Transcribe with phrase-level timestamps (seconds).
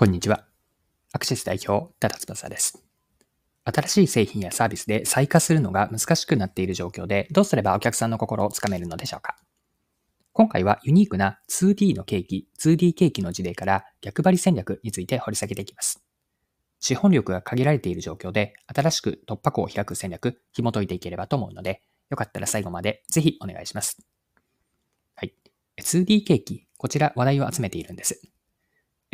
[0.00, 0.46] こんにちは。
[1.12, 2.82] アクシス代表、多田翼です。
[3.64, 9.36] 新しい製品やサービスで再化するのが難しくなっている状況で、どうすればお客さんの心をつかめるのでしょうか
[10.32, 16.02] 今回はユニークな 2D のケーキ、2D ケーキの事例から逆張り戦略について掘り下げていきます。
[16.78, 23.98] 資本力が限られている状況で、新しく突破口を開く戦略、紐解いていければと思うので、よかったら最後までぜひお願いします。
[25.14, 25.34] はい。
[25.78, 28.22] 2D ケーキ、こちら話題を集めているんです。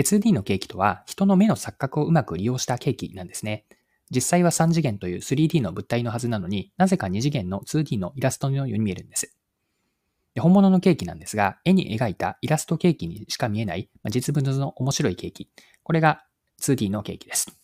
[0.02, 3.64] 2D のケーキとは人の目の錯覚をうまく利用したケーキなんですね。
[4.10, 9.34] 実際は3次元という 3D の物体のはずなのになぜか2次元の 2D のイラストのように見えるんです。
[10.34, 15.48] で本物のケーキなんですが、絵に描いたイラストケーキにしか見えないま実物の面白いケーキ。
[15.82, 16.24] これが
[16.60, 17.58] 2D のケーキです。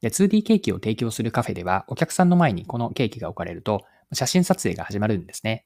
[0.00, 5.64] で 2D ケーキを提供するカフェでは、お客さんの前にこのケーキが置かれると、写真撮影が始まるんですね。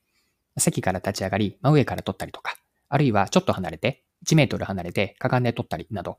[0.56, 2.56] 席から立ち上がり、真上から撮ったりとか、
[2.88, 6.18] あるいはちょっと離れて、1メートル離れてかがんで撮ったりなど、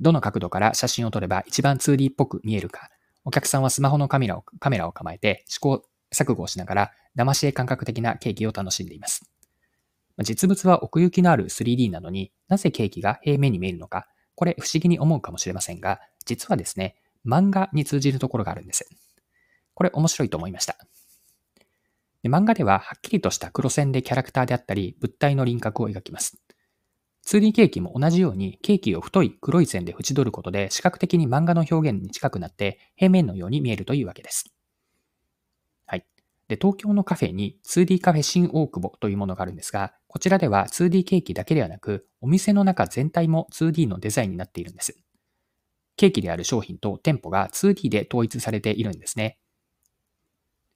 [0.00, 2.90] どの角度から写真を撮れば一番 2D っぽく見えるか、
[3.24, 9.30] お客さんはスマホのカメラをカメラを構えて試行錯誤をしながら騙し絵感覚的なケーキを楽しんでいます。
[10.20, 18.88] 実物は奥行きのある 3D なのになぜケーキが平面に見えるのか、これ不思議に思うかもしれませんが、実はですね、漫画に通じるところがあるんです。
[19.74, 20.76] これ面白いと思いました。
[22.24, 26.38] 漫画でははっきりとした黒線でキャラクターであったり物体の輪郭を描きます。
[27.26, 34.52] 2D ケーキも同じようにケーキを太い黒い線で縁取ることで視覚的に漫画の表現に近くなって平面のように見えるというわけです。
[35.86, 36.06] はい。
[36.48, 44.96] で、東京のカフェに 2D カフェ新大久保というものがあるんですが、こちらでは 2D ケーキだけではなく、お店の中全体も 2D のデザインになっているんです。
[45.96, 49.38] ケーキである商品と店舗が 2D で統一されているんですね。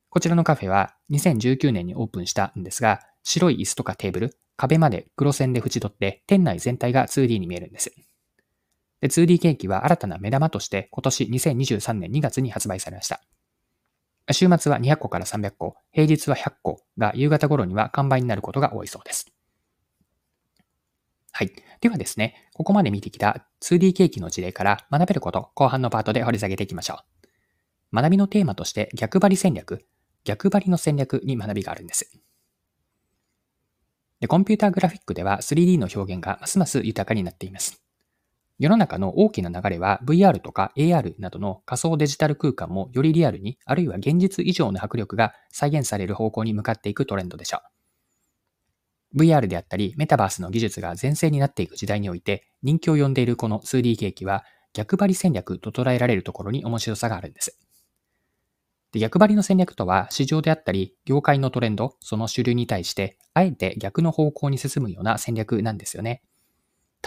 [0.09, 7.93] こちらのカフェは2019年にオープンしたんですが、白い椅子とかテーブル、壁まで黒線で縁取って、店内全体が 2D に見えるんです。
[9.01, 13.21] で 2D ケーキは新たな目玉として今年2023年2月に発売されました。
[14.33, 19.27] 週末は200個から300個、平日は100個が夕方頃には完売になることが多いそうです。
[21.33, 21.51] はい。
[21.81, 27.01] ではですね、ここまで見てきた 2D ケーキの事例から学べること、後半のパートで掘り下げていきましょ
[27.93, 27.97] う。
[27.97, 29.85] 学びのテーマとして逆張り戦略、
[30.23, 32.21] 逆張りの戦略に学びがあるんです。
[34.27, 37.81] で、コンピューターグラフィックでは 3D の表現がますます豊かになっています。
[38.59, 47.61] 世の中の大きな流れは VR とか AR などの仮想デジタル空間もよりリアルに、あるいは現実以上の迫力が再現される方向に向かっていくトレンドでしょ
[49.15, 49.23] う。
[49.23, 57.57] VR であったり、メタバースの技術が全盛になっていく時代において、人気を呼んでいるこの 2D ケーキは、逆張り戦略と捉えられるところに面白さがあるんです。
[58.97, 66.23] で逆張りの戦略とは、市場であったり、業界のトレンド、その主流に対して、あえて逆の方向に進むような戦略なんですよね。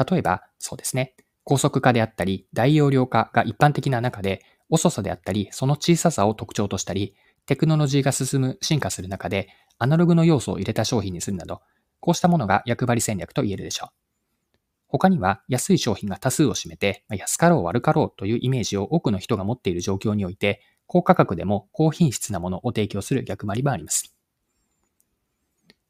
[0.09, 1.15] 例えば、そうですね。
[1.43, 7.15] 高速化であったり、大容量化が一般的な中で、遅さであったり、その小ささを特徴としたり、
[7.47, 9.47] テクノロジーが進む、進化する中で、
[9.79, 11.61] アナログの要素を入れた商品にするなど、
[12.01, 13.89] こうしたものが役割戦略と言えるでしょう。
[14.89, 24.11] 他には安い商品が多数を占めて、安かろう悪かろうというイメージを多くの人が持っている状況において、高価格でも高品質なものを提供する逆張りもあります。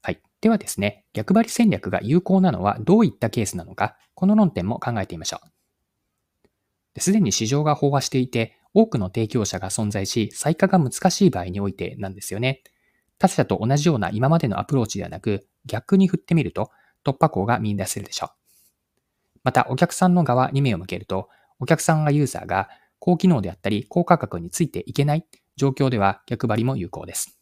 [0.02, 0.22] はい。
[0.42, 5.40] ではですね、逆張り戦略が有効なのはどういったケースなのか、この論点も考えてみましょ
[6.98, 7.00] う。
[7.00, 12.62] すでに市場が飽和していて、多くの提供者が存在し、再化が難しい場合においてなんですよね。
[13.20, 16.72] 他社と同じような今までのアプローチではなく、逆に振ってみると
[17.06, 18.30] 突破口が見出せるでしょう。
[19.46, 27.40] また、お客さんの側に目を向けると、お客さんがユーザーが高機能であったり高価格についていけない状況では逆張りも有効です。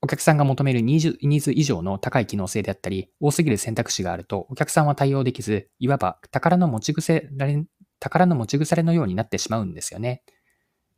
[0.00, 7.28] お客さんが求めるニーズ以上の高い機能性であったり、多すぎる選択肢があると、お客さんは対応できず、いわば宝の持ち腐れ、
[7.98, 10.22] 宝の持ち腐れのようになってしまうんですよね。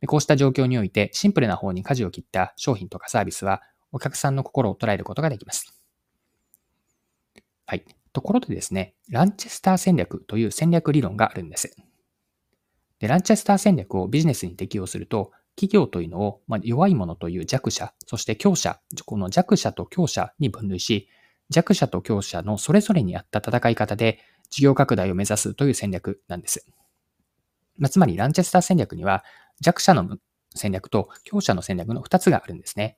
[0.05, 5.81] こうした状況において、シンプルな方に舵を切った商品とかサービスは、お客さんの心を捉えることができます。
[7.65, 7.85] はい。
[8.13, 11.75] ところでですね、ランチェスター戦略という戦略理論があるんです。
[13.01, 21.09] で、ランチェスター戦略をビジネスに適用すると、企業というのを、ま弱い者という弱者、そして強者、この弱者と強者に分類し、
[21.49, 24.19] 弱者と強者のそれぞれに合った戦い方で
[24.49, 26.65] 事業拡大を目指すという戦略なんです。
[27.77, 29.25] まあ、つまり、ランチェスター戦略には
[29.59, 30.17] 弱者の
[30.55, 32.97] 戦略と強者の戦略の2つがあるんですね。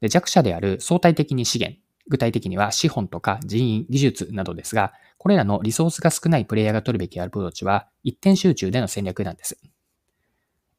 [0.00, 9.58] で弱者である相対的に資源、具体的には資本とか人員、技術などですが、これらのリソースが少ないプレイヤーが取るべきアプローチは一点集中での戦略なんです。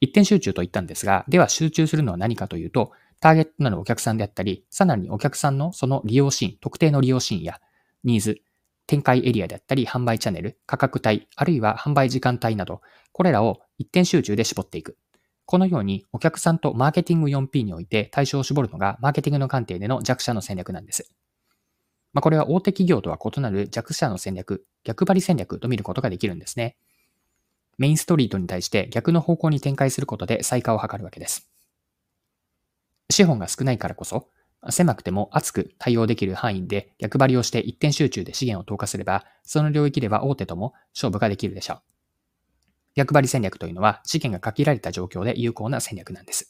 [0.02, 2.92] 一点集中と言ったんですが、では集中するのは何かというと、
[3.22, 7.62] ターゲットなるお客さんであったり、さらにお客さんのその利用シーン、特定の利用シーンや
[8.04, 8.42] ニーズ、
[8.86, 12.82] 展開エリアであったり、販売チャンネル、価格帯、あるいは販売時間帯など、
[13.14, 14.98] これらを一点集中で絞っていく。
[15.46, 21.12] このようにお客さんとマーケティング 4P において対象を絞るのがマーケティングの観点での弱者の戦略なんです。
[22.14, 26.78] まあ、これは大手企業とは異なる弱者の戦略、逆張り戦略と見ることができるんですね。
[27.78, 31.50] メインストリートに対して逆の方向に展開することで再化を図るわけです。
[33.10, 34.30] 資本が少ないからこそ、
[34.70, 41.93] 狭くても厚く対応できる範囲で逆張りをして一点集中で資源を投下すれば、その領域では大手とも勝負ができるでしょう。
[42.96, 46.50] 逆張り戦略というのは資源が限られた状況で有効な戦略なんです。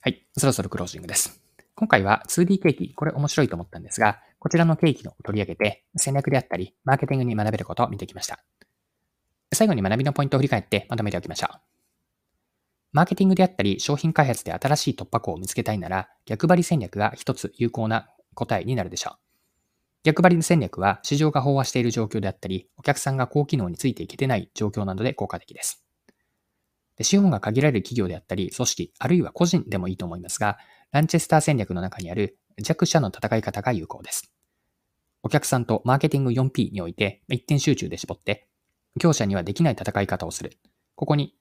[0.00, 1.40] はい、そろそろクロージングです。
[1.74, 8.40] 今回は 2D ケーキ、これ面白いと思ったんですが、こちらのケーキを取り上げて戦略であったり、マーケティングに学べることを見てきました。
[9.52, 11.60] 最後に学びのポイントを振り返ってまとめておきましょう。
[12.92, 19.27] マーケティングであったり、商品開発で新しい突破口を見つけたいなら、逆張り戦略が一つ有効な答えになるでしょう。
[20.08, 25.84] 逆張り戦略は市場が飽和している状況であったり、お客さんが高機能についていけてない状況などで効果的です。
[26.96, 30.56] で資本が限られる企業であったり、組織、あるいは個人でもいいと思いますが、
[30.92, 34.32] ランチェスター戦略の中にある弱者の戦い方が有効です。
[35.22, 38.48] お客さんとマーケティング 4P において一点集中で絞って、
[38.98, 40.56] 強者にはできない戦い方をする。
[40.94, 41.34] ここに、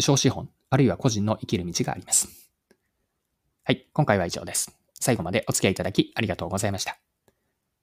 [0.00, 2.50] 小資本、あるいは個人の生きる道があります。
[3.64, 4.74] はい、今回は以上です。
[4.94, 6.98] 最後までお付き合いいただきありがとうございました。